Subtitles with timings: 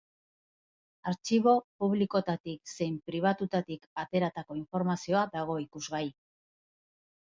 [1.11, 1.53] Artxibo
[1.83, 6.07] publikotatik zein pribatutatik ateratako informazioa dago ikusgai.